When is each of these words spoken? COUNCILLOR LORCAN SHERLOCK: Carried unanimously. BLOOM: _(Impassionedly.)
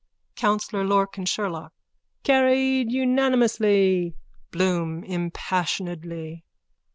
COUNCILLOR 0.35 0.83
LORCAN 0.83 1.25
SHERLOCK: 1.25 1.73
Carried 2.23 2.91
unanimously. 2.91 4.15
BLOOM: 4.49 5.03
_(Impassionedly.) 5.03 6.41